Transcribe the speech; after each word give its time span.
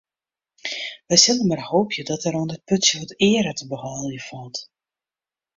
We 1.11 1.17
sille 1.23 1.45
mar 1.51 1.61
hoopje 1.71 2.03
dat 2.09 2.21
der 2.25 2.37
oan 2.39 2.51
dit 2.51 2.65
putsje 2.67 2.95
wat 3.01 3.17
eare 3.29 3.51
te 3.55 3.65
beheljen 3.71 4.25
falt. 4.29 4.57